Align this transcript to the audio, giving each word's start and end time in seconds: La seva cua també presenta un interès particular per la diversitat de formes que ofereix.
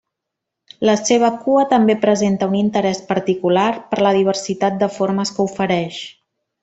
La 0.89 0.93
seva 1.09 1.27
cua 1.43 1.65
també 1.73 1.95
presenta 2.05 2.47
un 2.53 2.55
interès 2.61 3.03
particular 3.11 3.67
per 3.93 4.01
la 4.07 4.15
diversitat 4.19 4.81
de 4.85 4.91
formes 4.97 5.35
que 5.37 5.47
ofereix. 5.53 6.01